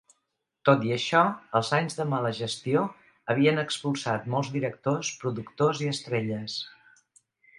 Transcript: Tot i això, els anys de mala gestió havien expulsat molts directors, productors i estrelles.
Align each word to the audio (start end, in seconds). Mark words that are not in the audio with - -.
Tot 0.67 0.85
i 0.85 0.93
això, 0.93 1.19
els 1.59 1.67
anys 1.79 1.97
de 1.97 2.05
mala 2.13 2.31
gestió 2.37 2.85
havien 3.33 3.63
expulsat 3.65 4.25
molts 4.35 4.51
directors, 4.57 5.13
productors 5.25 5.83
i 5.85 5.91
estrelles. 5.95 6.57